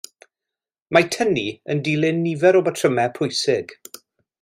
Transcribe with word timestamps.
Mae 0.97 1.05
tynnu 1.17 1.45
yn 1.75 1.85
dilyn 1.89 2.25
nifer 2.25 2.61
o 2.63 2.67
batrymau 2.71 3.17
pwysig. 3.21 3.81